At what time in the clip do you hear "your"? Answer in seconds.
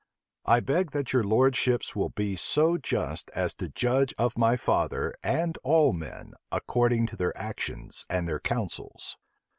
1.13-1.23